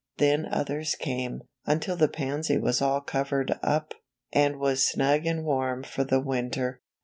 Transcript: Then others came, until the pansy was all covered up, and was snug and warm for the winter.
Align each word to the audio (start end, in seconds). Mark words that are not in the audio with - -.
Then 0.17 0.47
others 0.51 0.95
came, 0.95 1.43
until 1.67 1.95
the 1.95 2.07
pansy 2.07 2.57
was 2.57 2.81
all 2.81 3.01
covered 3.01 3.59
up, 3.61 3.93
and 4.33 4.57
was 4.57 4.83
snug 4.83 5.27
and 5.27 5.45
warm 5.45 5.83
for 5.83 6.03
the 6.03 6.19
winter. 6.19 6.81